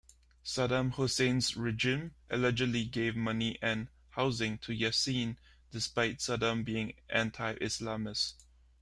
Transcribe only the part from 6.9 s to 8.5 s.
anti-Islamist.